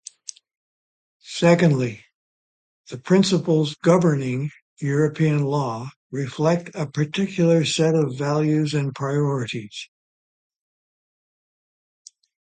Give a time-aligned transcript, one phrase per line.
[1.35, 2.03] Secondly,
[2.89, 9.89] the principles governing European law reflect a particular set of values and priorities.